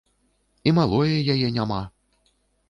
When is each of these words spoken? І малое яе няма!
І 0.71 0.73
малое 0.77 1.17
яе 1.35 1.47
няма! 1.59 1.81